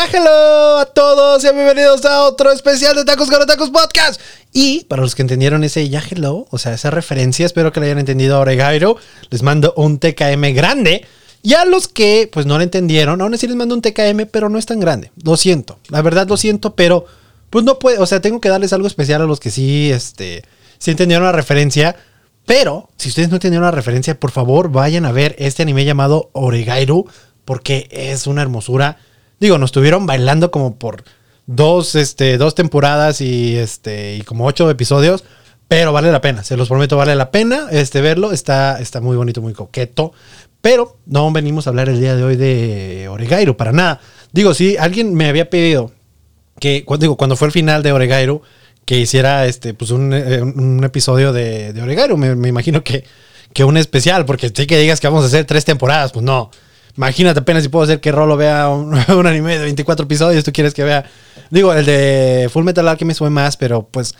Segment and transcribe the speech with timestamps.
[0.00, 4.18] Ya hello a todos y bienvenidos a otro especial de Tacos con Tacos Podcast.
[4.50, 7.86] Y para los que entendieron ese ya hello, o sea, esa referencia, espero que le
[7.86, 8.96] hayan entendido a Oregairo.
[9.28, 11.04] Les mando un TKM grande.
[11.42, 14.48] Y a los que pues no lo entendieron, aún así les mando un TKM, pero
[14.48, 15.12] no es tan grande.
[15.22, 17.04] Lo siento, la verdad lo siento, pero
[17.50, 20.44] pues no puede, o sea, tengo que darles algo especial a los que sí, este,
[20.78, 21.94] sí entendieron la referencia.
[22.46, 26.30] Pero si ustedes no entendieron la referencia, por favor vayan a ver este anime llamado
[26.32, 27.04] Oregairo,
[27.44, 28.96] porque es una hermosura
[29.40, 31.02] Digo, nos estuvieron bailando como por
[31.46, 35.24] dos, este, dos temporadas y, este, y como ocho episodios,
[35.66, 38.32] pero vale la pena, se los prometo, vale la pena este, verlo.
[38.32, 40.12] Está, está muy bonito, muy coqueto.
[40.60, 44.00] Pero no venimos a hablar el día de hoy de Oregairo, para nada.
[44.32, 45.92] Digo, si alguien me había pedido
[46.58, 48.42] que, digo, cuando fue el final de Oregairo,
[48.84, 50.42] que hiciera este, pues un, eh,
[50.84, 53.04] episodio de, de Oregairo, me, me, imagino que,
[53.54, 56.50] que un especial, porque sí que digas que vamos a hacer tres temporadas, pues no.
[57.00, 58.94] Imagínate apenas si puedo hacer que Rolo vea un,
[59.26, 60.44] anime de 24 episodios.
[60.44, 61.06] Tú quieres que vea.
[61.48, 64.14] Digo, el de Full Metal Alchemist fue más, pero pues.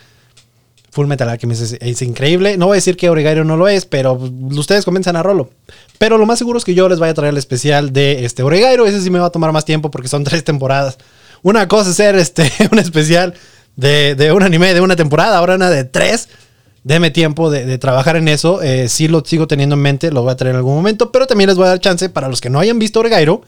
[0.89, 2.57] Full Metal Alchemist es, increíble.
[2.57, 5.51] No voy a decir que Origairo no lo es, pero ustedes comienzan a Rolo.
[5.99, 8.41] Pero lo más seguro es que yo les vaya a traer el especial de este
[8.41, 8.87] Origairo.
[8.87, 10.97] Ese sí me va a tomar más tiempo porque son tres temporadas.
[11.43, 13.35] Una cosa es ser este, un especial
[13.75, 16.29] de, de un anime de una temporada, ahora una de tres
[16.83, 18.61] Deme tiempo de, trabajar en eso.
[18.61, 21.27] Eh, sí lo sigo teniendo en mente, lo voy a traer en algún momento, pero
[21.27, 23.41] también les voy a dar chance para los que no hayan visto Orgairo,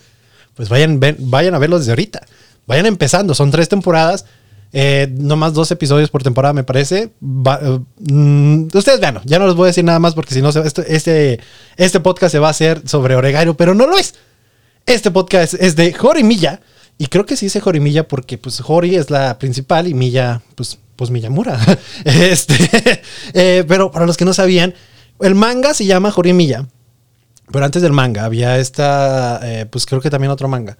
[0.56, 2.22] pues vayan, vayan a verlo desde ahorita.
[2.68, 4.26] Vayan empezando, son tres temporadas,
[4.72, 7.12] eh, no más dos episodios por temporada me parece.
[7.22, 10.50] Eh, mm, ustedes vean, ya no les voy a decir nada más porque si no,
[10.50, 11.40] este,
[11.78, 14.16] este podcast se va a hacer sobre Oregairo, pero no lo es.
[14.86, 16.60] Este podcast es de Jorimilla.
[16.98, 20.78] Y creo que sí dice Jorimilla porque pues Jori es la principal y Milla pues
[20.96, 21.60] pues Miyamura.
[22.06, 23.02] este,
[23.34, 24.74] eh, pero para los que no sabían,
[25.20, 26.68] el manga se llama Milla
[27.52, 30.78] Pero antes del manga había esta, eh, pues creo que también otro manga.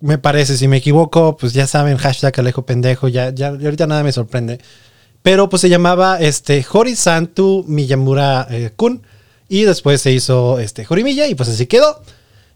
[0.00, 4.02] Me parece, si me equivoco, pues ya saben, hashtag Alejo Pendejo, ya, ya ahorita nada
[4.02, 4.60] me sorprende.
[5.22, 9.02] Pero pues se llamaba este Hori Santu Miyamura eh, Kun.
[9.48, 12.02] Y después se hizo este Jorimilla y pues así quedó.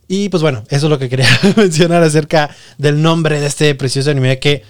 [0.08, 4.10] Y pues bueno, eso es lo que quería mencionar acerca del nombre de este precioso
[4.10, 4.62] anime que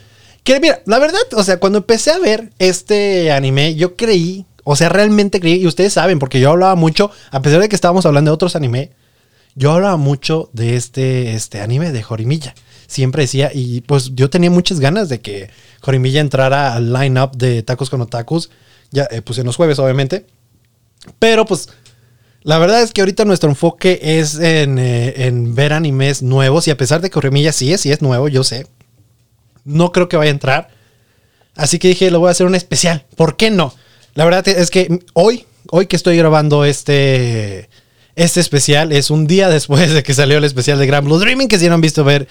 [0.47, 4.77] que mira, la verdad, o sea, cuando empecé a ver este anime, yo creí, o
[4.77, 8.07] sea, realmente creí, y ustedes saben, porque yo hablaba mucho, a pesar de que estábamos
[8.07, 8.93] hablando de otros anime,
[9.57, 12.55] yo hablaba mucho de este, este anime de Jorimilla.
[12.87, 17.65] Siempre decía, y pues yo tenía muchas ganas de que Jorimilla entrara al line-up de
[17.65, 18.51] Tacos con Otakus,
[18.93, 20.27] ya, eh, pues en los jueves, obviamente.
[21.19, 21.71] Pero pues
[22.43, 26.71] la verdad es que ahorita nuestro enfoque es en, eh, en, ver animes nuevos y
[26.71, 28.69] a pesar de que Jorimilla sí es, sí es nuevo, yo sé
[29.67, 30.69] no creo que vaya a entrar.
[31.55, 33.05] Así que dije, lo voy a hacer un especial.
[33.17, 33.75] ¿Por qué no?
[34.15, 37.69] La verdad es que hoy, hoy que estoy grabando este,
[38.15, 41.49] este especial, es un día después de que salió el especial de Grand Blue Dreaming,
[41.49, 42.29] que si no han visto ver,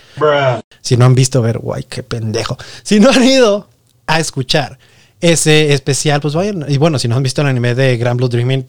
[0.81, 2.57] si no han visto ver, guay, qué pendejo.
[2.84, 3.67] Si no han ido
[4.07, 4.79] a escuchar
[5.22, 6.66] ese especial, pues vayan.
[6.67, 8.66] Y bueno, si no han visto el anime de Grand Blue Dreaming,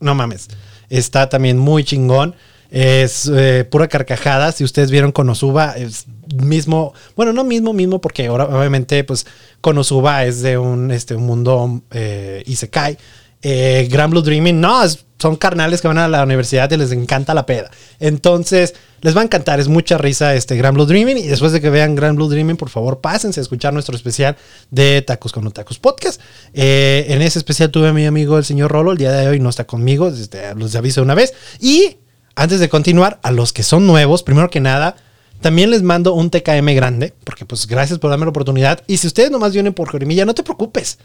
[0.00, 0.48] no mames.
[0.88, 2.36] Está también muy chingón.
[2.70, 4.52] Es eh, pura carcajada.
[4.52, 9.26] Si ustedes vieron Konosuba, es mismo, bueno, no mismo, mismo, porque ahora obviamente, pues,
[9.60, 12.98] Konosuba es de un, este, un mundo eh, Isekai.
[13.42, 14.82] Eh, Grand Blue Dreaming, no,
[15.18, 17.70] son carnales que van a la universidad y les encanta la peda.
[18.00, 21.18] Entonces, les va a encantar, es mucha risa este Grand Blue Dreaming.
[21.18, 24.36] Y después de que vean Grand Blue Dreaming, por favor, pásense a escuchar nuestro especial
[24.70, 26.20] de Tacos con Tacos Podcast.
[26.54, 29.38] Eh, en ese especial tuve a mi amigo el señor Rolo, el día de hoy
[29.38, 31.32] no está conmigo, este, los aviso una vez.
[31.60, 31.98] Y
[32.36, 34.96] antes de continuar, a los que son nuevos, primero que nada,
[35.40, 38.82] también les mando un TKM grande, porque pues gracias por darme la oportunidad.
[38.86, 40.98] Y si ustedes nomás vienen por Jorimilla, no te preocupes.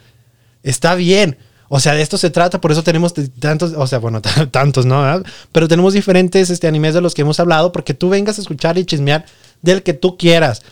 [0.61, 1.37] Está bien.
[1.69, 4.21] O sea, de esto se trata, por eso tenemos tantos, o sea, bueno,
[4.51, 5.23] tantos, ¿no?
[5.53, 8.77] Pero tenemos diferentes este, animes de los que hemos hablado, porque tú vengas a escuchar
[8.77, 9.25] y chismear
[9.61, 10.63] del que tú quieras.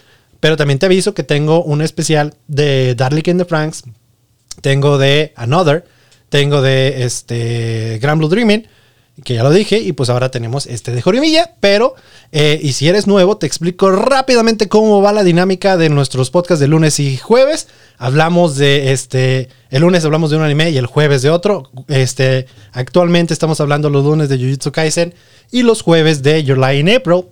[0.42, 3.84] Pero también te aviso que tengo un especial de Darling in the Franks,
[4.62, 5.86] tengo de Another,
[6.28, 8.68] tengo de este Grand Blue Dreaming,
[9.24, 11.96] que ya lo dije, y pues ahora tenemos este de Jorimilla, pero,
[12.32, 16.60] eh, y si eres nuevo, te explico rápidamente cómo va la dinámica de nuestros podcasts
[16.60, 17.68] de lunes y jueves.
[17.98, 21.70] Hablamos de este, el lunes hablamos de un anime y el jueves de otro.
[21.88, 25.14] Este, actualmente estamos hablando los lunes de Jujutsu Kaisen
[25.52, 27.26] y los jueves de Your Lie in April.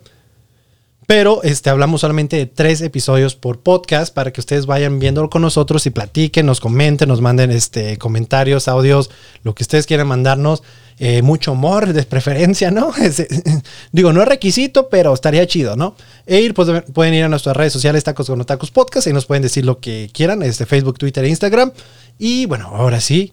[1.08, 5.40] Pero este, hablamos solamente de tres episodios por podcast para que ustedes vayan viéndolo con
[5.40, 9.08] nosotros y platiquen, nos comenten, nos manden este, comentarios, audios,
[9.42, 10.62] lo que ustedes quieran mandarnos.
[11.00, 12.92] Eh, mucho humor de preferencia, ¿no?
[13.92, 15.94] digo, no es requisito, pero estaría chido, ¿no?
[16.26, 19.26] E ir, pues pueden ir a nuestras redes sociales, Tacos con Tacos Podcast, y nos
[19.26, 21.72] pueden decir lo que quieran, este, Facebook, Twitter e Instagram.
[22.18, 23.32] Y bueno, ahora sí,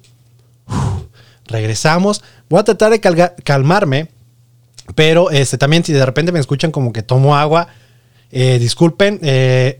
[1.46, 2.22] regresamos.
[2.50, 3.00] Voy a tratar de
[3.44, 4.10] calmarme,
[4.94, 7.68] pero este, también si de repente me escuchan como que tomo agua,
[8.32, 9.80] Eh, disculpen, eh,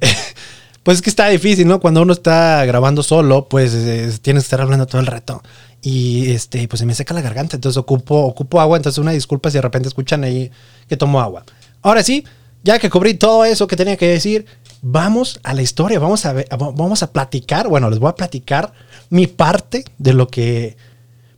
[0.84, 1.80] pues es que está difícil, ¿no?
[1.80, 5.42] Cuando uno está grabando solo, pues eh, tienes que estar hablando todo el rato.
[5.86, 9.52] Y este, pues se me seca la garganta, entonces ocupo, ocupo agua, entonces una disculpa
[9.52, 10.50] si de repente escuchan ahí
[10.90, 11.46] que tomo agua.
[11.84, 12.26] Ahora sí,
[12.64, 14.48] ya que cubrí todo eso que tenía que decir,
[14.82, 18.74] vamos a la historia, vamos a, ver, vamos a platicar, bueno, les voy a platicar
[19.12, 20.76] mi parte de lo que,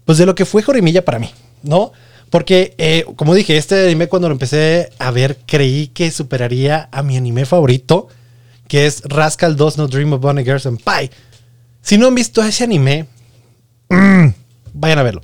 [0.05, 1.29] pues de lo que fue Jorimilla para mí,
[1.63, 1.91] ¿no?
[2.29, 7.03] Porque, eh, como dije, este anime cuando lo empecé a ver, creí que superaría a
[7.03, 8.07] mi anime favorito,
[8.69, 11.11] que es Rascal 2 No Dream of Bonnie Girls and Pie.
[11.81, 13.07] Si no han visto ese anime,
[13.89, 14.27] mm,
[14.79, 15.21] vayan a verlo.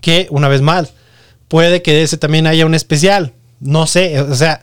[0.00, 0.92] Que, una vez más,
[1.48, 3.32] puede que de ese también haya un especial.
[3.60, 4.62] No sé, o sea,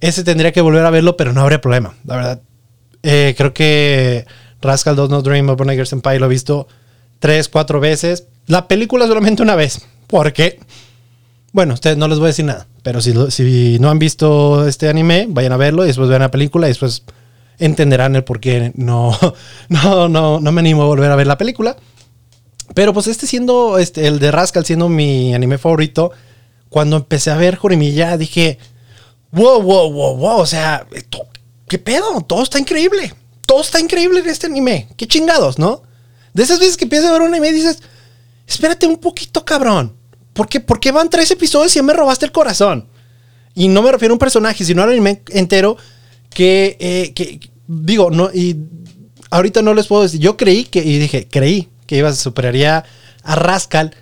[0.00, 2.40] ese tendría que volver a verlo, pero no habría problema, la verdad.
[3.02, 4.26] Eh, creo que
[4.60, 6.66] Rascal 2 No Dream of and Pie lo he visto
[7.18, 8.24] tres, cuatro veces.
[8.46, 9.86] La película solamente una vez.
[10.06, 10.58] Porque,
[11.52, 12.66] bueno, ustedes no les voy a decir nada.
[12.82, 16.30] Pero si, si no han visto este anime, vayan a verlo y después vean la
[16.30, 17.04] película y después
[17.58, 19.16] entenderán el por qué no,
[19.68, 21.76] no, no, no me animo a volver a ver la película.
[22.74, 26.12] Pero pues este siendo, este, el de Rascal siendo mi anime favorito,
[26.68, 28.58] cuando empecé a ver Jorimilla dije,
[29.32, 30.86] wow, wow, wow, wow, o sea,
[31.68, 32.20] ¿qué pedo?
[32.22, 33.14] Todo está increíble.
[33.46, 34.88] Todo está increíble en este anime.
[34.96, 35.82] Qué chingados, ¿no?
[36.34, 37.78] De esas veces que empiezas a ver un anime y dices,
[38.46, 39.96] espérate un poquito, cabrón.
[40.32, 42.88] ¿Por qué, ¿Por qué van tres episodios y ya me robaste el corazón?
[43.54, 45.78] Y no me refiero a un personaje, sino al anime entero
[46.28, 48.56] que, eh, que digo, no, y
[49.30, 52.84] ahorita no les puedo decir, yo creí que, y dije, creí que iba a superaría
[53.22, 53.94] a Rascal,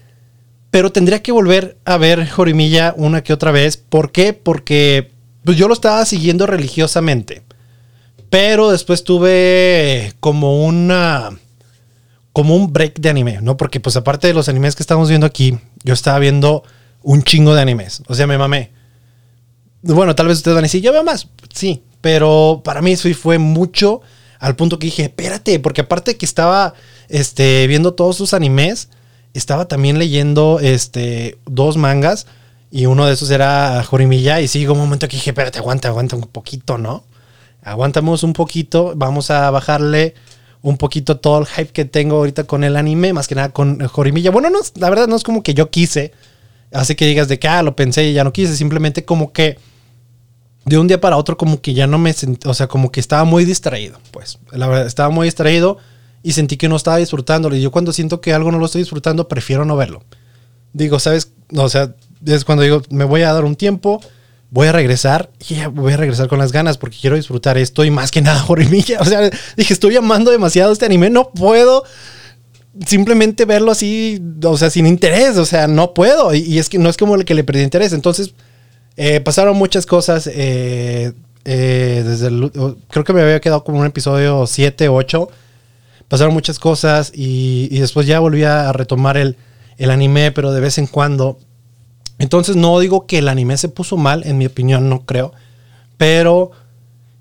[0.70, 3.76] pero tendría que volver a ver Jorimilla una que otra vez.
[3.76, 4.32] ¿Por qué?
[4.32, 5.12] Porque
[5.44, 7.42] pues yo lo estaba siguiendo religiosamente.
[8.30, 11.38] Pero después tuve como una
[12.32, 13.56] como un break de anime, ¿no?
[13.56, 16.64] Porque pues aparte de los animes que estamos viendo aquí, yo estaba viendo
[17.02, 18.02] un chingo de animes.
[18.08, 18.72] O sea, me mamé.
[19.82, 21.28] Bueno, tal vez ustedes van a decir, yo veo más.
[21.52, 24.00] Sí, pero para mí eso fue mucho
[24.44, 26.74] al punto que dije, espérate, porque aparte que estaba
[27.08, 28.90] este, viendo todos sus animes,
[29.32, 32.26] estaba también leyendo este, dos mangas
[32.70, 36.16] y uno de esos era Jorimilla y sí, un momento que dije, espérate, aguanta, aguanta
[36.16, 37.04] un poquito, ¿no?
[37.62, 40.14] Aguantamos un poquito, vamos a bajarle
[40.60, 43.80] un poquito todo el hype que tengo ahorita con el anime, más que nada con
[43.88, 44.30] Jorimilla.
[44.30, 46.12] Bueno, no, la verdad no es como que yo quise,
[46.70, 49.56] hace que digas de que, ah, lo pensé y ya no quise, simplemente como que
[50.64, 53.00] de un día para otro como que ya no me sentí, o sea, como que
[53.00, 55.78] estaba muy distraído, pues, la verdad, estaba muy distraído
[56.22, 57.54] y sentí que no estaba disfrutándolo.
[57.54, 60.02] Y yo cuando siento que algo no lo estoy disfrutando, prefiero no verlo.
[60.72, 61.32] Digo, ¿sabes?
[61.54, 61.94] O sea,
[62.24, 64.00] es cuando digo, me voy a dar un tiempo,
[64.50, 67.90] voy a regresar y voy a regresar con las ganas porque quiero disfrutar esto y
[67.90, 68.98] más que nada Jorimilla.
[69.02, 71.84] O sea, dije, estoy amando demasiado este anime, no puedo
[72.86, 76.34] simplemente verlo así, o sea, sin interés, o sea, no puedo.
[76.34, 77.92] Y, y es que no es como el que le perdí interés.
[77.92, 78.34] Entonces,
[78.96, 80.26] eh, pasaron muchas cosas.
[80.26, 81.12] Eh,
[81.44, 82.28] eh, desde
[82.88, 85.28] creo que me había quedado como un episodio 7, 8.
[86.08, 89.36] Pasaron muchas cosas y, después ya volví a retomar el,
[89.78, 91.38] el, anime, pero de vez en cuando.
[92.18, 95.32] Entonces no digo que el anime se puso mal, en mi opinión no creo,
[95.96, 96.52] pero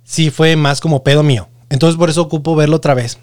[0.04, 1.48] sí fue más como pedo mío.
[1.70, 3.18] Entonces por eso ocupo verlo otra vez,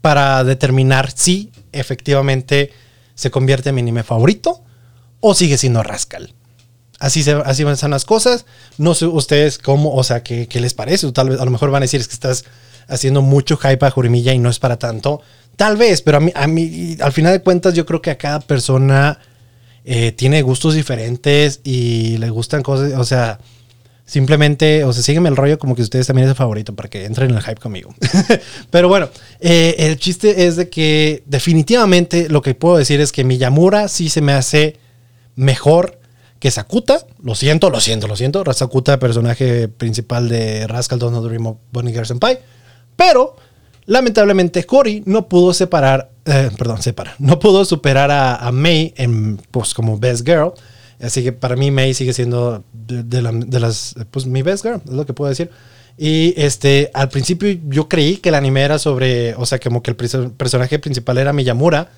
[0.00, 2.72] para determinar si efectivamente
[3.14, 4.62] se convierte en mi anime favorito
[5.20, 6.34] o sigue siendo Rascal.
[7.02, 8.46] Así, se, así van las cosas.
[8.78, 11.04] No sé ustedes cómo, o sea, qué, qué les parece.
[11.06, 12.44] O tal vez, a lo mejor van a decir es que estás
[12.86, 15.20] haciendo mucho hype a Jorimilla y no es para tanto.
[15.56, 18.18] Tal vez, pero a mí, a mí al final de cuentas, yo creo que a
[18.18, 19.18] cada persona
[19.84, 23.40] eh, tiene gustos diferentes y le gustan cosas, o sea,
[24.04, 27.04] simplemente, o sea, sígueme el rollo como que ustedes también es el favorito para que
[27.04, 27.92] entren en el hype conmigo.
[28.70, 29.08] pero bueno,
[29.40, 34.08] eh, el chiste es de que definitivamente lo que puedo decir es que Miyamura sí
[34.08, 34.76] se me hace
[35.34, 35.98] mejor
[36.42, 41.24] que Sakuta, lo siento, lo siento, lo siento, Sakuta, personaje principal de Rascal Don't Know
[41.24, 42.40] Dream of Bonnie Girl Senpai,
[42.96, 43.36] pero
[43.86, 49.36] lamentablemente Cory no pudo separar, eh, perdón, separar, no pudo superar a, a, May en,
[49.52, 50.52] pues, como Best Girl,
[51.00, 55.06] así que para mí May sigue siendo de, las, pues mi Best Girl, es lo
[55.06, 55.48] que puedo decir.
[55.96, 59.92] Y este, al principio yo creí que el anime era sobre, o sea, como que
[59.92, 59.96] el
[60.32, 61.92] personaje principal era Miyamura,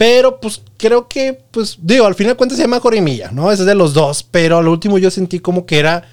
[0.00, 3.52] pero pues creo que, pues digo, al final de cuentas se llama Jorimilla, ¿no?
[3.52, 6.08] Ese es de los dos, pero al último yo sentí como que era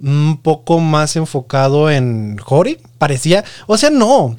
[0.00, 3.44] un poco más enfocado en Jori, parecía.
[3.66, 4.38] O sea, no.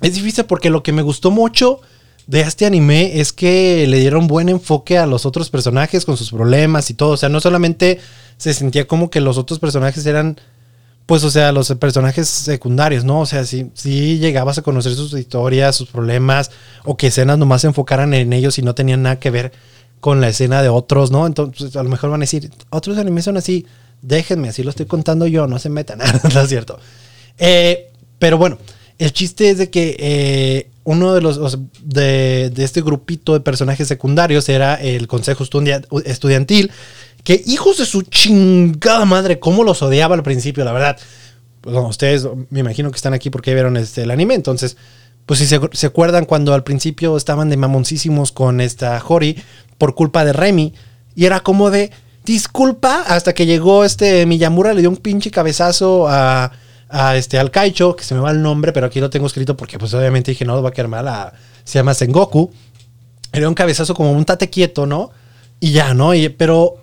[0.00, 1.82] Es difícil porque lo que me gustó mucho
[2.26, 6.30] de este anime es que le dieron buen enfoque a los otros personajes con sus
[6.30, 7.10] problemas y todo.
[7.10, 8.00] O sea, no solamente
[8.38, 10.40] se sentía como que los otros personajes eran
[11.10, 13.22] pues, o sea, los personajes secundarios, ¿no?
[13.22, 16.52] O sea, si, si llegabas a conocer sus historias, sus problemas,
[16.84, 19.50] o que escenas nomás se enfocaran en ellos y no tenían nada que ver
[19.98, 21.26] con la escena de otros, ¿no?
[21.26, 23.66] Entonces, a lo mejor van a decir, otros animes son así.
[24.02, 25.98] Déjenme, así lo estoy contando yo, no se metan,
[26.32, 26.78] no es cierto.
[27.38, 27.90] Eh,
[28.20, 28.58] pero bueno,
[29.00, 33.88] el chiste es de que eh, uno de los de, de, este grupito de personajes
[33.88, 36.70] secundarios era el consejo estudiantil,
[37.30, 40.98] que hijos de su chingada madre, cómo los odiaba al principio, la verdad.
[41.60, 44.76] Pues, ustedes me imagino que están aquí porque vieron este, el anime, entonces,
[45.26, 49.40] pues si se, se, acuerdan cuando al principio estaban de mamoncísimos con esta Hori
[49.78, 50.74] por culpa de Remy,
[51.14, 51.92] y era como de,
[52.24, 56.50] disculpa, hasta que llegó este Miyamura, le dio un pinche cabezazo a,
[56.88, 59.56] a este, al Kaicho, que se me va el nombre, pero aquí lo tengo escrito
[59.56, 61.32] porque pues obviamente dije, no, va a quedar mal, a,
[61.62, 62.50] se llama Sengoku,
[63.32, 65.12] le dio un cabezazo como un tate quieto, ¿no?
[65.60, 66.12] Y ya, ¿no?
[66.12, 66.79] Y, pero,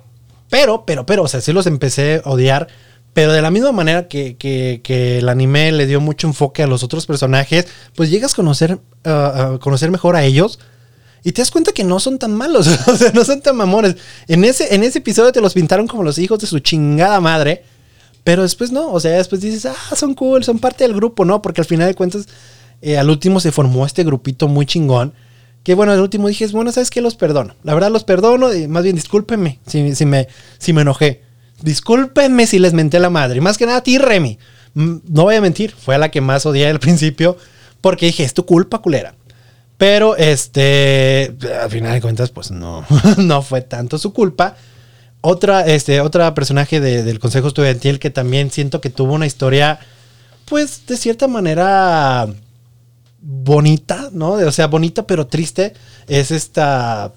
[0.50, 2.68] pero, pero, pero, o sea, sí los empecé a odiar
[3.13, 6.84] pero de la misma manera que, que, el anime le dio mucho enfoque a los
[6.84, 10.60] otros personajes, pues llegas a conocer, a conocer mejor a ellos
[11.24, 13.96] y te das cuenta que no son tan malos, o sea, no son tan mamones.
[14.27, 17.63] En ese, en ese episodio te los pintaron como los hijos de su chingada madre,
[18.24, 21.42] pero después no, o sea, después dices, ah, son cool, son parte del grupo, ¿no?
[21.42, 22.27] Porque al final de cuentas,
[22.82, 25.13] eh, al último se formó este grupito muy chingón.
[25.68, 27.02] Que bueno, al último dije, bueno, ¿sabes qué?
[27.02, 27.54] Los perdono.
[27.64, 31.24] La verdad los perdono más bien discúlpenme si, si, me, si me enojé.
[31.62, 33.42] Discúlpenme si les menté la madre.
[33.42, 34.40] Más que nada a ti, Remy.
[34.76, 37.36] Mm, no voy a mentir, fue a la que más odié al principio
[37.82, 39.16] porque dije, es tu culpa, culera.
[39.78, 42.86] Pero este, al final de cuentas, pues no,
[43.18, 44.56] no fue tanto su culpa.
[45.20, 49.80] Otra, este, otra personaje del Consejo Estudiantil que también siento que tuvo una historia,
[50.46, 52.30] pues de cierta manera
[53.20, 54.32] bonita, ¿no?
[54.32, 55.74] O sea, bonita pero triste,
[56.08, 57.14] es esta,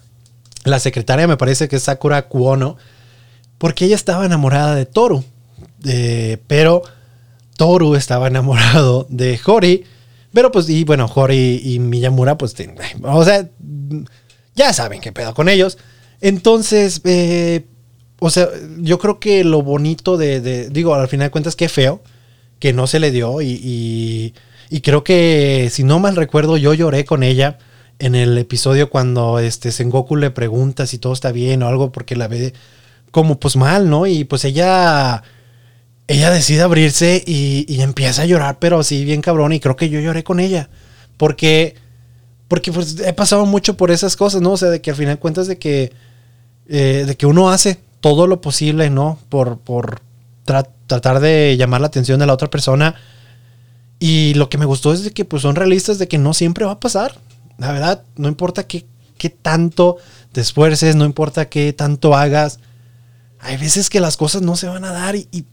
[0.63, 2.77] la secretaria me parece que es Sakura Kuono,
[3.57, 5.23] porque ella estaba enamorada de Toru,
[6.47, 6.83] pero
[7.57, 9.83] Toru estaba enamorado de Hori,
[10.33, 12.55] pero pues, y bueno, Hori y Miyamura, pues,
[13.03, 13.49] o sea,
[14.55, 15.77] ya saben qué pedo con ellos.
[16.21, 17.65] Entonces, eh,
[18.19, 18.47] o sea,
[18.79, 22.01] yo creo que lo bonito de, digo, al final de cuentas, qué feo
[22.59, 24.33] que no se le dio y, y,
[24.79, 27.57] creo que, si no mal recuerdo, yo lloré con ella
[27.99, 32.15] en el episodio cuando este Sengoku le pregunta si todo está bien o algo porque
[32.15, 32.53] la ve
[33.11, 34.07] como pues mal, ¿no?
[34.07, 35.21] Y pues ella,
[36.07, 39.99] ella decide abrirse y, empieza a llorar, pero así bien cabrón, y creo que yo
[39.99, 40.69] lloré con ella,
[41.17, 41.75] porque,
[42.47, 44.53] porque pues he pasado mucho por esas cosas, ¿no?
[44.53, 45.91] O sea, de que al final cuentas de que,
[46.69, 49.19] eh, de que uno hace todo lo posible, ¿no?
[49.29, 50.01] Por, por
[50.87, 52.95] tratar de llamar la atención de la otra persona.
[54.03, 56.71] Y lo que me gustó es que pues son realistas de que no siempre va
[56.71, 57.19] a pasar.
[57.59, 58.83] La verdad, no importa qué,
[59.19, 59.97] qué tanto
[60.31, 62.57] te esfuerces, no importa qué tanto hagas,
[63.39, 65.45] hay veces que las cosas no se van a dar y,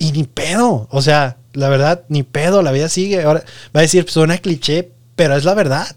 [0.00, 0.88] ni pedo.
[0.90, 3.22] O sea, la verdad, ni pedo, la vida sigue.
[3.22, 3.44] Ahora
[3.76, 5.94] va a decir, suena cliché, pero es la verdad.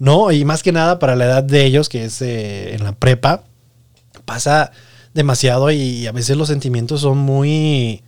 [0.00, 2.90] No, y más que nada para la edad de ellos, que es eh, en la
[2.90, 3.44] prepa,
[4.24, 4.72] pasa
[5.14, 8.02] demasiado y a veces los sentimientos son muy,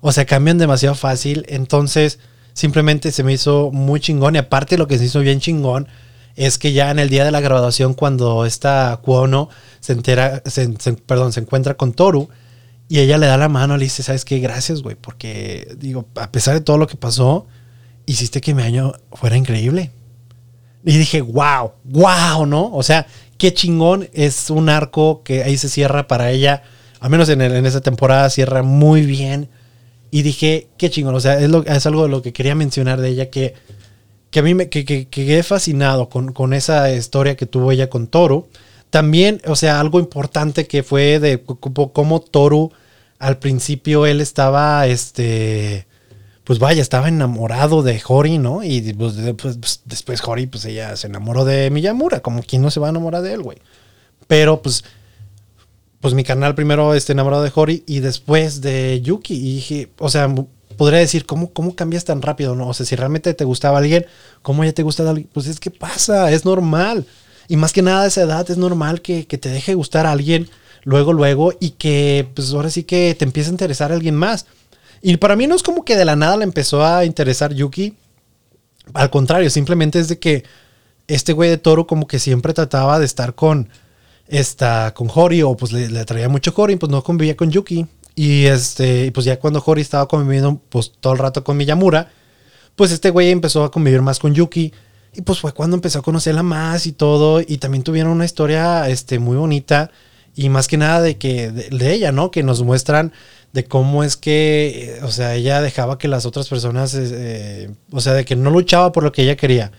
[0.00, 1.46] o sea, cambian demasiado fácil.
[1.48, 2.18] Entonces,
[2.56, 4.34] simplemente se me hizo muy chingón.
[4.34, 5.86] Y aparte, lo que se hizo bien chingón
[6.36, 10.42] es que ya en el día de la graduación, cuando esta Kuono se entera,
[11.06, 12.28] perdón, se encuentra con Toru
[12.88, 14.38] y ella le da la mano, le dice, ¿sabes qué?
[14.38, 17.46] Gracias, güey, porque digo, a pesar de todo lo que pasó,
[18.06, 19.90] hiciste que mi año fuera increíble.
[20.82, 22.72] Y dije, wow, wow, ¿no?
[22.72, 26.62] O sea, qué chingón es un arco que ahí se cierra para ella,
[27.00, 29.50] al menos en, en esa temporada cierra muy bien.
[30.16, 33.02] Y dije, qué chingón, o sea, es, lo, es algo de lo que quería mencionar
[33.02, 33.52] de ella que
[34.30, 37.90] que a mí me que, que, quedé fascinado con, con, esa historia que tuvo ella
[37.90, 38.48] con Toru.
[38.88, 41.42] También, o sea, algo importante que fue de
[41.92, 42.72] cómo Toru
[43.18, 45.86] al principio él estaba, este,
[46.44, 48.62] pues vaya, estaba enamorado de Hori, ¿no?
[48.62, 52.70] Y pues, pues, pues, después Hori, pues ella se enamoró de Miyamura, como quien no
[52.70, 53.58] se va a enamorar de él, güey.
[54.26, 54.82] Pero pues,
[56.00, 59.34] pues mi canal primero está enamorado de Hori y después de Yuki.
[59.34, 60.32] Y dije, o sea,
[60.76, 62.54] podría decir, ¿cómo, ¿cómo cambias tan rápido?
[62.54, 64.06] No, o sea, si realmente te gustaba alguien,
[64.42, 65.28] ¿cómo ya te gusta alguien?
[65.32, 67.06] Pues es que pasa, es normal.
[67.48, 70.48] Y más que nada a esa edad es normal que, te deje gustar a alguien
[70.84, 74.46] luego, luego y que pues ahora sí que te empiece a interesar a alguien más.
[75.02, 77.94] Y para mí no es como que de la nada le empezó a interesar Yuki.
[78.94, 80.44] Al contrario, simplemente es de que
[81.06, 83.68] este güey de toro como que siempre trataba de estar con
[84.28, 87.86] esta con Hori o pues le, le traía mucho Hori, pues no convivía con Yuki.
[88.14, 92.10] Y este, pues ya cuando Hori estaba conviviendo pues todo el rato con Miyamura,
[92.74, 94.72] pues este güey empezó a convivir más con Yuki.
[95.12, 97.40] Y pues fue cuando empezó a conocerla más y todo.
[97.40, 99.90] Y también tuvieron una historia este, muy bonita.
[100.34, 102.30] Y más que nada de que de, ella, ¿no?
[102.30, 103.12] Que nos muestran
[103.52, 108.12] de cómo es que, o sea, ella dejaba que las otras personas, eh, o sea,
[108.12, 109.72] de que no luchaba por lo que ella quería.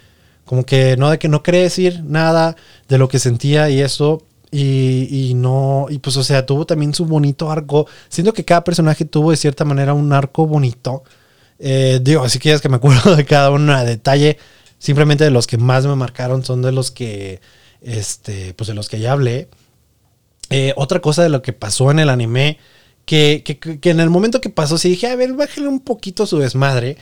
[0.46, 2.56] Como que no, de que no quería decir nada
[2.88, 7.06] de lo que sentía y eso Y, no, y pues o sea, tuvo también su
[7.06, 7.88] bonito arco.
[8.10, 11.04] Siento que cada personaje tuvo de cierta manera un arco bonito.
[11.60, 14.38] Eh, digo, así que es que me acuerdo de cada uno a detalle.
[14.80, 17.42] Simplemente de los que más me marcaron son de los que,
[17.82, 19.50] este, pues de los que ya hablé.
[20.50, 22.58] Eh, otra cosa de lo que pasó en el anime,
[23.06, 26.38] que, que, en el momento que pasó, sí dije, a ver, bájale un poquito su
[26.38, 26.98] desmadre.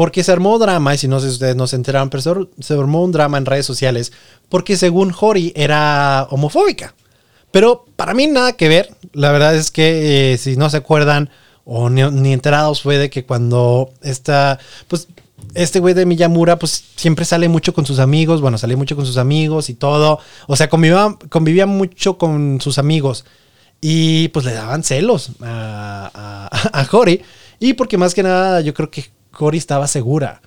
[0.00, 2.72] Porque se armó drama, y si no sé si ustedes no se enteraron, pero se
[2.72, 4.12] armó un drama en redes sociales,
[4.48, 6.94] porque según Hori era homofóbica.
[7.50, 8.96] Pero para mí nada que ver.
[9.12, 11.28] La verdad es que eh, si no se acuerdan
[11.66, 15.08] o ni, enterados fue de que cuando esta, pues
[15.52, 19.04] este güey de Miyamura, pues siempre sale mucho con sus amigos, bueno, sale mucho con
[19.04, 20.18] sus amigos y todo.
[20.46, 23.26] O sea, convivía, convivía mucho con sus amigos.
[23.82, 27.20] Y pues le daban celos a, a, a Hori.
[27.58, 30.42] Y porque más que nada yo creo que Cory estaba segura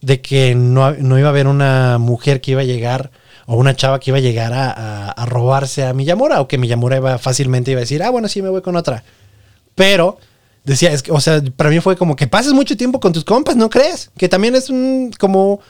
[0.00, 0.88] de que no,
[1.18, 3.10] iba a haber una mujer que iba a llegar
[3.44, 7.18] o una chava que iba a llegar a, robarse a Miyamura o que Miyamura iba
[7.18, 9.04] fácilmente iba a decir, ah, bueno, sí, me voy con otra.
[9.74, 10.16] Pero
[10.64, 13.22] decía, es que, o sea, para mí fue como que pases mucho tiempo con tus
[13.22, 14.10] compas, ¿no crees?
[14.16, 15.60] Que también es un como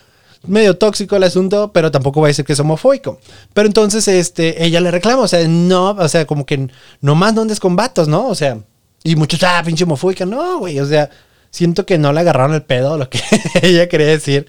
[0.47, 3.19] medio tóxico el asunto, pero tampoco va a decir que es homofóbico.
[3.55, 6.69] Pero entonces, este, ella le reclama, o sea, no, o sea, como que
[7.01, 8.29] nomás no andes con vatos, ¿no?
[8.29, 8.57] O sea,
[9.03, 11.11] y muchos, ah, pinche homofóbica, no, güey, o sea,
[11.51, 13.21] siento que no le agarraron el pedo lo que
[13.63, 14.47] ella quería decir.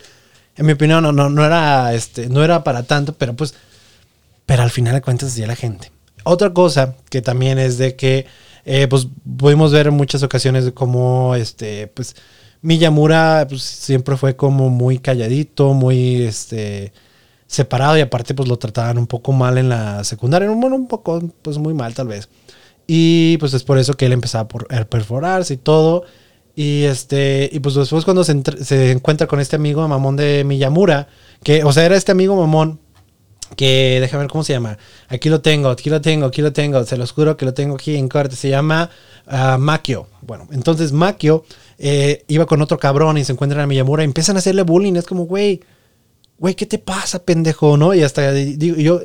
[0.56, 3.54] En mi opinión, no, no, no, era, este, no era para tanto, pero pues,
[4.46, 5.92] pero al final de cuentas decía la gente.
[6.24, 8.26] Otra cosa que también es de que,
[8.66, 12.16] eh, pues, pudimos ver en muchas ocasiones cómo, este, pues,
[12.62, 16.92] Miyamura pues, siempre fue como muy calladito, muy, este,
[17.48, 21.22] separado y aparte, pues, lo trataban un poco mal en la secundaria, bueno, un poco,
[21.42, 22.28] pues, muy mal tal vez.
[22.92, 26.06] Y pues es por eso que él empezaba a perforarse y todo.
[26.60, 31.08] Y este, y pues después cuando se, encuentra con este amigo mamón de Miyamura,
[31.42, 32.82] que, o sea, era este amigo mamón,
[33.56, 34.78] que déjame ver cómo se llama.
[35.08, 37.76] Aquí lo tengo, aquí lo tengo, aquí lo tengo, se los juro que lo tengo
[37.76, 38.36] aquí en corte.
[38.36, 38.90] Se llama
[39.32, 40.08] uh, Makio.
[40.22, 41.46] Bueno, entonces Makio
[41.78, 44.98] eh, iba con otro cabrón y se encuentran a Miyamura y empiezan a hacerle bullying.
[44.98, 45.62] Es como, güey,
[46.40, 47.78] güey, ¿qué te pasa, pendejo?
[47.78, 47.94] ¿No?
[47.94, 49.00] Y hasta digo, yo,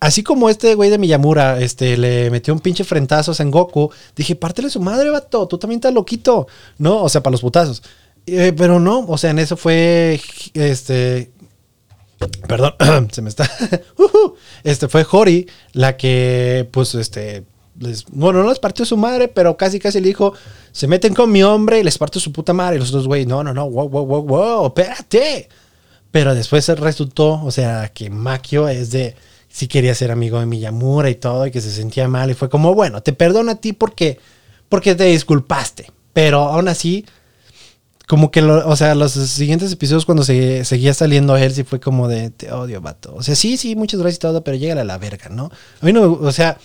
[0.00, 4.34] así como este güey de Miyamura este, le metió un pinche frentazo a Goku, dije,
[4.34, 7.02] pártele su madre, vato, tú también estás loquito, ¿no?
[7.02, 7.82] O sea, para los putazos.
[8.26, 10.20] Eh, pero no, o sea, en eso fue,
[10.54, 11.30] este,
[12.48, 12.74] perdón,
[13.12, 13.50] se me está,
[14.64, 17.44] este, fue Hori la que, pues, este,
[18.12, 20.34] bueno, no les partió su madre, pero casi, casi le dijo,
[20.72, 22.76] se meten con mi hombre y les parto su puta madre.
[22.76, 25.48] Y los dos, güey, no, no, no, wow, wow, wow, wow, espérate.
[26.10, 29.16] Pero después resultó, o sea, que Makio es de
[29.50, 32.30] sí quería ser amigo de Miyamura y todo, y que se sentía mal.
[32.30, 34.18] Y fue como, bueno, te perdono a ti porque,
[34.68, 35.90] porque te disculpaste.
[36.12, 37.04] Pero aún así,
[38.08, 42.08] como que, o sea, los siguientes episodios cuando se, seguía saliendo él, sí fue como
[42.08, 43.14] de, te odio, vato.
[43.14, 45.50] O sea, sí, sí, muchas gracias y todo, pero llega a la verga, ¿no?
[45.80, 46.58] A mí no, o sea,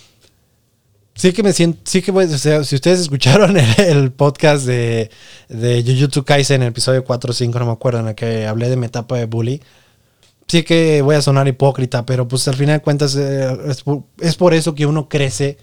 [1.15, 5.09] sí que me siento, sí que, o sea, si ustedes escucharon el, podcast de,
[5.49, 8.47] de Jujutsu Kaisen en el episodio 4 o 5, no me acuerdo, en el que
[8.47, 9.61] hablé de mi etapa de bully,
[10.47, 13.57] sí que voy a sonar hipócrita, pero pues al final de cuentas eh,
[14.21, 15.57] es, por, eso que uno crece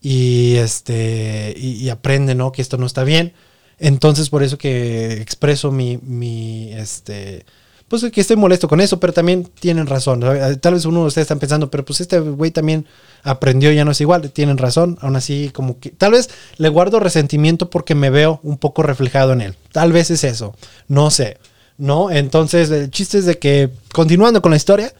[0.00, 2.52] y, este, y, aprende, ¿no?
[2.52, 3.32] Que esto no está bien.
[3.78, 7.44] Entonces por eso que expreso mi, mi, este,
[7.88, 10.20] pues que estoy molesto con eso, pero también tienen razón.
[10.60, 12.86] Tal vez uno de ustedes están pensando, pero pues este güey también
[13.22, 14.98] aprendió, ya no es igual, tienen razón.
[15.00, 19.32] Aún así, como que tal vez le guardo resentimiento porque me veo un poco reflejado
[19.32, 19.56] en él.
[19.72, 20.54] Tal vez es eso,
[20.88, 21.38] no sé.
[21.78, 22.10] ¿No?
[22.10, 24.92] Entonces, el chiste es de que, continuando con la historia,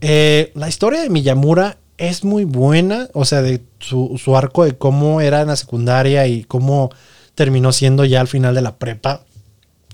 [0.00, 5.20] eh, la historia de Miyamura es muy buena, o sea, de su, arco de cómo
[5.20, 6.90] era en la secundaria y cómo
[7.34, 9.24] terminó siendo ya al final de la prepa,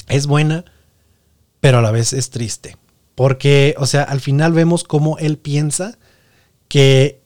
[0.09, 0.65] es buena,
[1.61, 2.77] pero a la vez es triste.
[3.15, 5.99] Porque, o sea, al final vemos cómo él piensa
[6.69, 7.23] que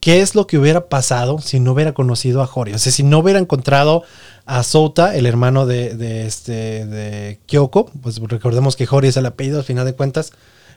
[0.00, 2.74] qué es lo que hubiera pasado si no hubiera conocido a Hori.
[2.74, 4.04] O sea, si no hubiera encontrado
[4.44, 9.58] a Souta, el hermano de, este, de Kyoko, pues recordemos que Hori es el apellido
[9.58, 10.32] al final de cuentas.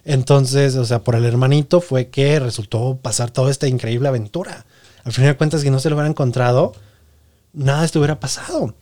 [0.05, 4.65] Entonces, o sea, por el hermanito fue que resultó pasar toda esta increíble aventura.
[5.03, 6.73] Al final de cuentas, si no se lo hubiera encontrado,
[7.53, 8.73] nada estuviera pasado.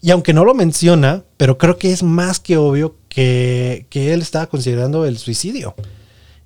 [0.00, 4.22] Y aunque no lo menciona, pero creo que es más que obvio que, que él
[4.22, 5.74] estaba considerando el suicidio.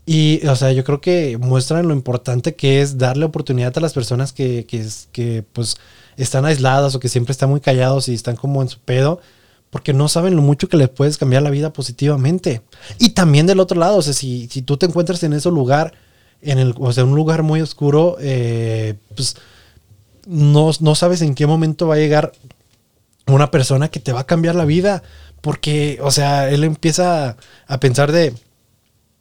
[0.06, 3.94] Y, o sea, yo creo que muestran lo importante que es darle oportunidad a las
[3.94, 5.76] personas que, que, que, pues,
[6.16, 9.20] están aisladas o que siempre están muy callados y están como en su pedo,
[9.70, 12.60] porque no saben lo mucho que les puedes cambiar la vida positivamente.
[12.98, 15.94] Y también del otro lado, o sea, si, si tú te encuentras en ese lugar,
[16.42, 19.36] en el, o sea, un lugar muy oscuro, eh, pues,
[20.26, 22.32] no, no sabes en qué momento va a llegar
[23.26, 25.02] una persona que te va a cambiar la vida.
[25.40, 27.36] Porque, o sea, él empieza
[27.66, 28.32] a pensar de,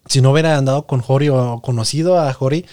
[0.05, 2.65] si no hubiera andado con Hori o conocido a Hori,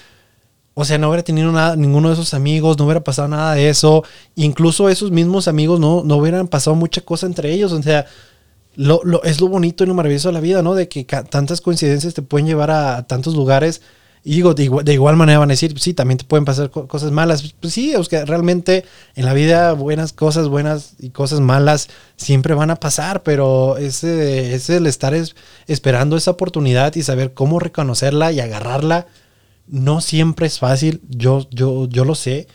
[0.75, 3.69] o sea, no hubiera tenido nada, ninguno de esos amigos, no hubiera pasado nada de
[3.69, 4.05] eso.
[4.37, 7.73] Incluso esos mismos amigos no, no hubieran pasado mucha cosa entre ellos.
[7.73, 8.07] O sea,
[8.77, 10.75] lo, lo, es lo bonito y lo maravilloso de la vida, ¿no?
[10.75, 13.83] De que tantas coincidencias te pueden llevar a, tantos lugares.
[14.23, 17.55] Y digo, de igual, manera van a decir, sí, también te pueden pasar cosas malas.
[17.59, 17.95] Pues sí,
[18.27, 23.79] realmente en la vida buenas cosas, buenas y cosas malas siempre van a pasar, pero
[23.79, 25.35] ese es el estar es,
[25.67, 29.07] esperando esa oportunidad y saber cómo reconocerla y agarrarla
[29.71, 32.49] no siempre es fácil, yo, yo, yo lo sé,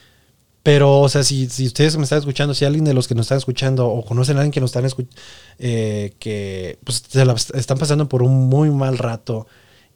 [0.63, 3.25] pero, o sea, si, si ustedes me están escuchando, si alguien de los que nos
[3.25, 5.15] están escuchando o conocen a alguien que nos están escuchando,
[5.59, 9.47] eh, que pues, se la están pasando por un muy mal rato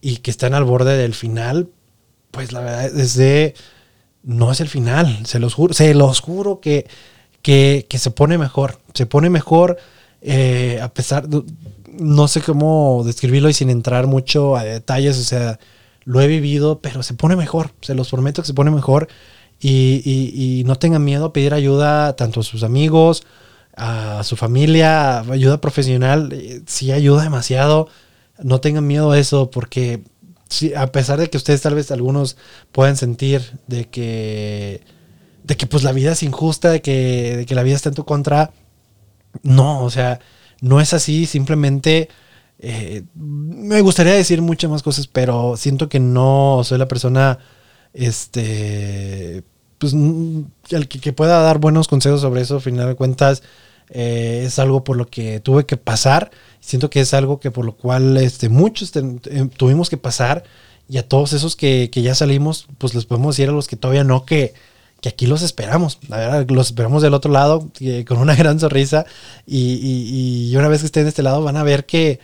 [0.01, 1.69] y que están al borde del final,
[2.31, 3.53] pues la verdad es de,
[4.23, 6.87] no es el final, se los juro, se los juro que,
[7.41, 9.77] que, se pone mejor, se pone mejor
[10.21, 11.27] eh, a pesar,
[11.99, 15.59] no sé cómo describirlo y sin entrar mucho a detalles, o sea,
[16.05, 19.07] lo he vivido, pero se pone mejor, se los prometo que se pone mejor.
[19.61, 23.23] Y, no tengan miedo a pedir ayuda tanto a sus amigos,
[23.75, 27.87] a su familia, ayuda profesional, eh, sí ayuda demasiado.
[28.43, 30.03] No tengan miedo a eso porque
[30.75, 32.37] a pesar de que ustedes tal vez algunos
[32.71, 34.81] puedan sentir de que,
[35.43, 37.95] de que pues la vida es injusta, de que, de que la vida está en
[37.95, 38.51] tu contra,
[39.43, 40.19] no, o sea,
[40.61, 42.09] no es así, simplemente
[42.59, 47.39] eh, me gustaría decir muchas más cosas, pero siento que no soy la persona,
[47.93, 49.43] este,
[49.77, 53.43] pues, el que, pueda dar buenos consejos sobre eso, al final de cuentas,
[53.89, 56.31] eh, es algo por lo que tuve que pasar.
[56.59, 58.91] Siento que es algo que por lo cual este, muchos
[59.57, 60.43] tuvimos que pasar.
[60.87, 64.03] Y a todos esos que, ya salimos, pues les podemos decir a los que todavía
[64.03, 64.53] no que,
[65.01, 65.99] que aquí los esperamos.
[66.07, 67.69] La verdad, los esperamos del otro lado
[68.07, 69.05] con una gran sonrisa.
[69.45, 72.19] y, una vez que estén de este lado van a ver que,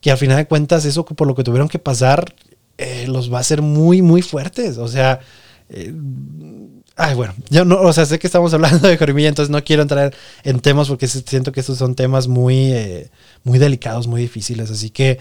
[0.00, 2.34] que al final de cuentas eso por lo que tuvieron que pasar
[2.78, 4.78] eh, los va a hacer muy, muy fuertes.
[4.78, 5.20] O sea,
[5.68, 5.92] eh,
[6.96, 9.82] ay, bueno, yo no, o sea, sé que estamos hablando de Jorimilla, entonces no quiero
[9.82, 13.10] entrar en temas porque siento que estos son temas muy, eh,
[13.44, 14.70] muy delicados, muy difíciles.
[14.70, 15.18] Así que,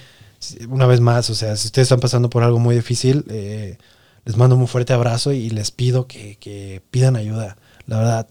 [0.70, 4.56] una vez más, o sea, si ustedes están pasando por algo muy difícil, les mando
[4.56, 7.58] un fuerte abrazo y les pido que, que pidan ayuda.
[7.88, 8.28] La verdad,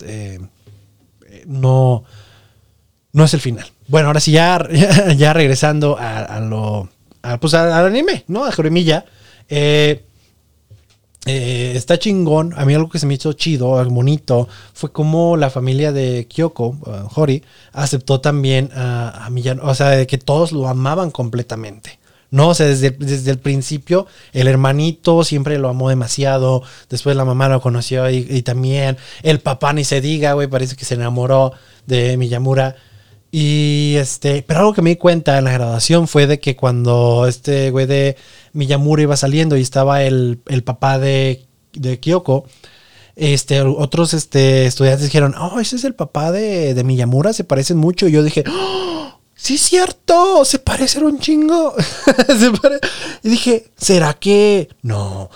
[1.47, 2.05] no
[3.15, 3.65] no es el final.
[3.87, 4.69] Bueno, ahora sí, ya,
[5.17, 6.91] ya regresando a, lo.
[7.41, 8.45] pues al anime, ¿no?
[8.45, 9.07] A Jorimilla.
[9.49, 10.05] Eh,
[11.27, 12.53] eh, está chingón.
[12.57, 16.77] A mí algo que se me hizo chido, bonito, fue como la familia de Kyoko,
[16.81, 19.31] uh, Hori, aceptó también a, a
[19.63, 21.99] O sea, de que todos lo amaban completamente.
[22.31, 26.63] No, o sea, desde, desde, el principio el hermanito siempre lo amó demasiado.
[26.91, 30.75] Después la mamá lo conoció y, y también el papá ni se diga, güey, parece
[30.75, 31.53] que se enamoró
[31.87, 32.77] de Miyamura.
[33.37, 37.27] Y este, pero algo que me di cuenta en la graduación fue de que cuando
[37.27, 38.17] este güey de
[38.53, 42.45] Miyamura iba saliendo y estaba el, papá de, de, Kyoko,
[43.17, 47.77] este, otros este, estudiantes dijeron, oh, ese es el papá de, de Miyamura, se parecen
[47.77, 48.07] mucho.
[48.07, 51.75] Y yo dije, oh, sí es cierto, se parecen un chingo.
[53.25, 55.29] y dije, ¿será que no?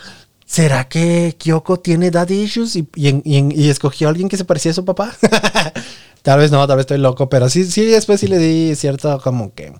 [0.46, 4.74] ¿Será que Kyoko tiene daddy issues y, y escogió a alguien que se parecía a
[4.74, 5.16] su papá?
[6.28, 9.18] Tal vez no, tal vez estoy loco, pero sí, sí, después sí le di cierto,
[9.18, 9.72] como que,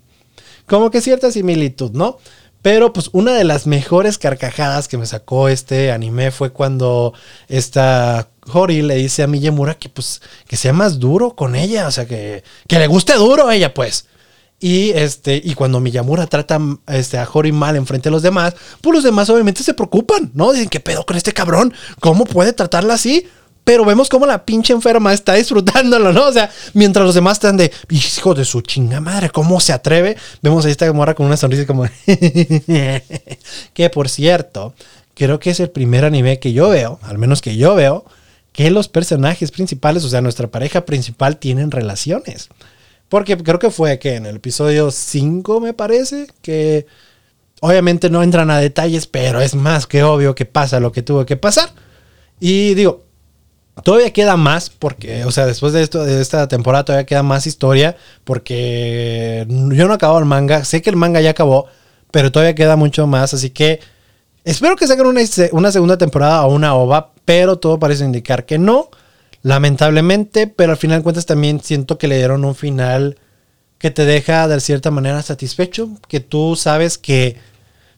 [0.65, 2.17] como que cierta similitud, ¿no?
[2.63, 7.13] Pero pues una de las mejores carcajadas que me sacó este anime fue cuando
[7.49, 11.91] esta Hori le dice a Miyamura que pues que sea más duro con ella, o
[11.91, 14.07] sea que, que le guste duro a ella pues.
[14.59, 18.95] Y este, y cuando Miyamura trata este, a Hori mal enfrente de los demás, pues
[18.95, 20.51] los demás obviamente se preocupan, ¿no?
[20.51, 21.75] Dicen, ¿qué pedo con este cabrón?
[21.99, 23.27] ¿Cómo puede tratarla así?
[23.63, 26.27] Pero vemos como la pinche enferma está disfrutándolo, ¿no?
[26.27, 30.17] O sea, mientras los demás están de, hijo de su chinga madre, ¿cómo se atreve?
[30.41, 31.85] Vemos ahí esta morra con una sonrisa como,
[33.73, 34.73] que por cierto,
[35.13, 38.05] creo que es el primer anime que yo veo, al menos que yo veo,
[38.51, 42.49] que los personajes principales, o sea, nuestra pareja principal, tienen relaciones.
[43.07, 46.85] Porque creo que fue que en el episodio 5, me parece, que
[47.61, 51.25] obviamente no entran a detalles, pero es más que obvio que pasa lo que tuvo
[51.25, 51.69] que pasar.
[52.39, 53.03] Y digo,
[53.83, 57.47] Todavía queda más porque, o sea, después de esto, de esta temporada todavía queda más
[57.47, 61.67] historia porque yo no acabo el manga, sé que el manga ya acabó,
[62.11, 63.79] pero todavía queda mucho más, así que
[64.43, 68.57] espero que saquen una, una segunda temporada o una OVA, pero todo parece indicar que
[68.57, 68.89] no,
[69.43, 73.17] lamentablemente, pero al final de cuentas también siento que le dieron un final
[73.77, 77.37] que te deja de cierta manera satisfecho, que tú sabes que,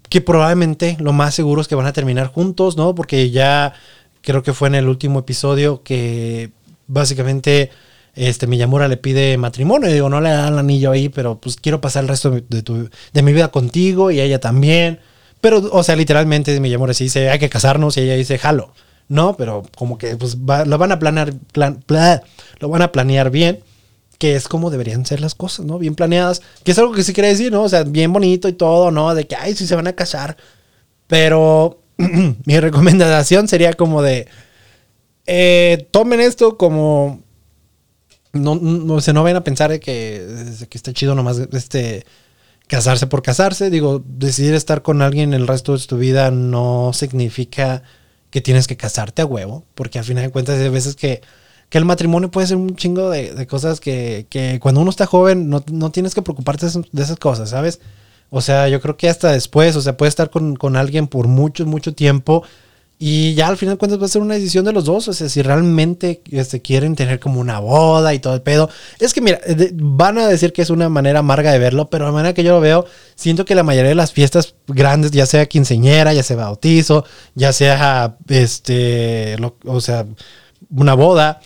[0.09, 2.93] que probablemente lo más seguro es que van a terminar juntos, ¿no?
[2.93, 3.73] Porque ya
[4.21, 6.51] creo que fue en el último episodio que
[6.87, 7.71] básicamente
[8.15, 11.55] este Miyamura le pide matrimonio y digo, no le dan el anillo ahí, pero pues
[11.55, 14.99] quiero pasar el resto de, tu, de mi vida contigo y ella también.
[15.39, 18.73] Pero, o sea, literalmente mi amor así dice, hay que casarnos y ella dice, jalo.
[19.07, 21.83] No, pero como que pues lo van a planear, plan,
[22.59, 23.59] lo van a planear bien,
[24.17, 25.79] que es como deberían ser las cosas, ¿no?
[25.79, 27.63] Bien planeadas, que es algo que sí quiere decir, ¿no?
[27.63, 29.13] O sea, bien bonito y todo, ¿no?
[29.13, 30.37] De que, ay, sí se van a casar.
[31.07, 31.80] Pero
[32.45, 34.27] mi recomendación sería como de,
[35.25, 37.21] eh, tomen esto como,
[38.33, 42.05] no, no, se no vayan a pensar de que, de que está chido nomás este
[42.67, 43.69] casarse por casarse.
[43.69, 47.83] Digo, decidir estar con alguien el resto de tu vida no significa
[48.29, 51.21] que tienes que casarte a huevo, porque al final de cuentas hay veces que,
[51.69, 55.49] que el matrimonio puede ser un chingo de, cosas que, que, cuando uno está joven
[55.49, 57.81] no, no tienes que preocuparte de esas cosas, ¿sabes?
[58.31, 61.27] O sea, yo creo que hasta después, o sea, puedes estar con, con alguien por
[61.27, 62.43] mucho, mucho tiempo
[63.03, 65.07] y ya al final de cuentas va a ser una decisión de los dos.
[65.07, 68.69] O sea, si realmente este, quieren tener como una boda y todo el pedo.
[68.99, 69.39] Es que mira,
[69.73, 72.51] van a decir que es una manera amarga de verlo, pero la manera que yo
[72.51, 76.37] lo veo, siento que la mayoría de las fiestas grandes, ya sea quinceñera, ya sea
[76.37, 80.05] bautizo, ya sea este, o sea,
[80.69, 81.41] una boda,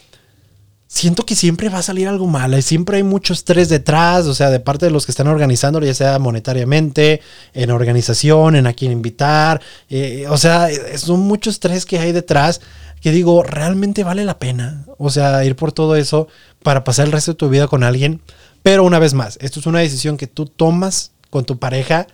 [0.95, 4.33] siento que siempre va a salir algo malo y siempre hay mucho estrés detrás, o
[4.33, 7.21] sea, de parte de los que están organizando, ya sea monetariamente,
[7.53, 12.61] en organización, en a quién invitar, eh, o sea, son mucho estrés que hay detrás
[13.01, 16.29] que digo, realmente vale la pena, o sea, ir por todo eso
[16.63, 18.21] para pasar el resto de tu vida con alguien,
[18.63, 22.07] pero una vez más, esto es una decisión que tú tomas con tu pareja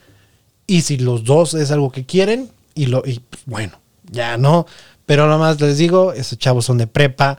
[0.65, 4.65] y si los dos es algo que quieren y lo y bueno, ya no,
[5.05, 7.37] pero nada más les digo, esos chavos son de prepa,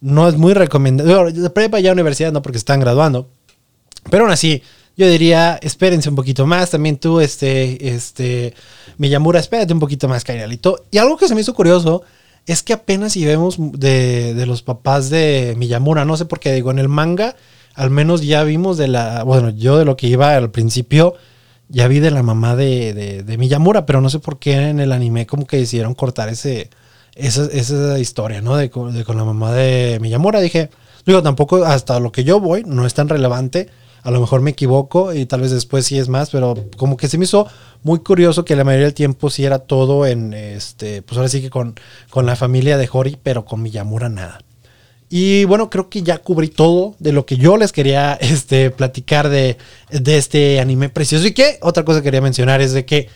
[0.00, 1.32] no es muy recomendable.
[1.32, 3.28] De ya universidad no porque están graduando.
[4.10, 4.62] Pero aún así,
[4.96, 6.70] yo diría, espérense un poquito más.
[6.70, 8.54] También tú, este, este,
[8.96, 10.84] Miyamura, espérate un poquito más, Kairalito.
[10.90, 12.02] Y algo que se me hizo curioso
[12.46, 16.04] es que apenas si vemos de, de, los papás de Miyamura.
[16.04, 17.36] No sé por qué, digo, en el manga,
[17.74, 19.22] al menos ya vimos de la.
[19.24, 21.14] Bueno, yo de lo que iba al principio,
[21.68, 24.80] ya vi de la mamá de, de, de Miyamura, pero no sé por qué en
[24.80, 26.70] el anime, como que decidieron cortar ese
[27.18, 28.56] esa, esa historia, ¿no?
[28.56, 30.40] De, con la mamá de Miyamura.
[30.40, 30.70] Dije,
[31.04, 33.68] digo, tampoco hasta lo que yo voy no es tan relevante.
[34.02, 37.08] A lo mejor me equivoco y tal vez después sí es más, pero como que
[37.08, 37.46] se me hizo
[37.82, 41.42] muy curioso que la mayoría del tiempo sí era todo en, este, pues ahora sí
[41.42, 41.74] que con,
[42.08, 44.38] con la familia de Hori, pero con Miyamura nada.
[45.10, 49.28] Y bueno, creo que ya cubrí todo de lo que yo les quería este, platicar
[49.28, 49.56] de,
[49.90, 51.26] de este anime precioso.
[51.26, 53.08] Y que otra cosa que quería mencionar es de que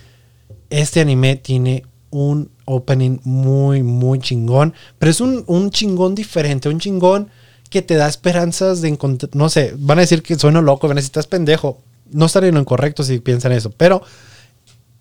[0.68, 4.74] este anime tiene un opening muy, muy chingón.
[5.00, 7.28] Pero es un, un chingón diferente, un chingón
[7.68, 9.34] que te da esperanzas de encontrar.
[9.34, 11.80] No sé, van a decir que sueno loco, van a decir, estás pendejo.
[12.10, 14.02] No estaré en lo incorrecto si piensan eso, pero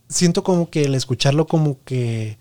[0.08, 2.38] siento como que el escucharlo, como que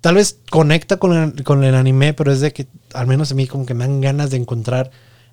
[0.00, 3.34] tal vez conecta con el, con el anime, pero es de que al menos a
[3.34, 4.90] mí, como que me dan ganas de encontrar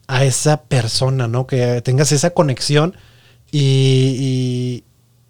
[0.08, 1.48] a esa persona, ¿no?
[1.48, 2.96] Que tengas esa conexión
[3.52, 4.84] y,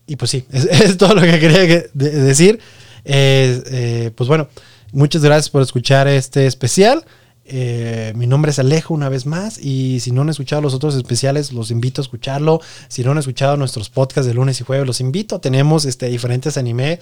[0.05, 2.59] y, pues sí, es, todo lo que quería decir.
[3.09, 4.49] Eh, pues bueno,
[4.91, 7.05] muchas gracias por escuchar este especial.
[7.49, 10.95] Eh, mi nombre es Alejo una vez más y si no han escuchado los otros
[10.95, 12.59] especiales los invito a escucharlo.
[12.89, 15.39] Si no han escuchado nuestros podcasts de lunes y jueves los invito.
[15.39, 16.99] Tenemos este, diferentes anime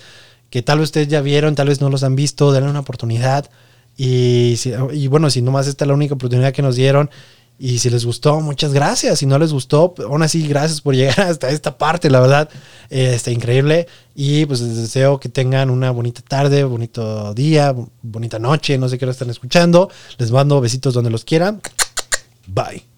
[0.51, 3.49] que tal vez ustedes ya vieron, tal vez no los han visto, denle una oportunidad.
[3.97, 4.59] Y,
[4.93, 7.09] y bueno, si nomás esta es la única oportunidad que nos dieron
[7.57, 9.19] y si les gustó, muchas gracias.
[9.19, 12.49] Si no les gustó, aún así, gracias por llegar hasta esta parte, la verdad,
[12.89, 13.87] eh, está increíble.
[14.13, 18.97] Y pues les deseo que tengan una bonita tarde, bonito día, bonita noche, no sé
[18.97, 19.89] qué lo están escuchando.
[20.17, 21.61] Les mando besitos donde los quieran.
[22.47, 22.94] Bye.